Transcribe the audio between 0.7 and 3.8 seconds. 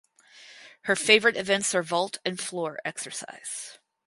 Her favorite events are vault and floor exercise.